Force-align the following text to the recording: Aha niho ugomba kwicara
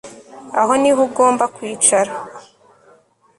Aha 0.61 0.73
niho 0.81 1.01
ugomba 1.07 1.43
kwicara 1.55 2.11